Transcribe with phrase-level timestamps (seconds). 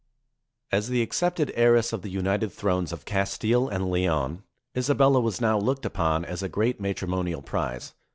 [0.71, 4.41] As the accepted heiress of the united thrones of Castile and Leon,
[4.75, 7.93] Isabella was now looked upon as a great matrimonial prize.